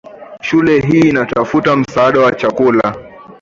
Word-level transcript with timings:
Shule 0.41 0.79
hii 0.79 0.99
inatafuta 0.99 1.75
msaada 1.75 2.19
wa 2.19 2.31
chakula. 2.31 2.95